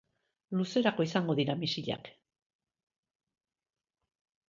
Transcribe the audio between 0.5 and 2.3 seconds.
Luzerako izango dira misilak.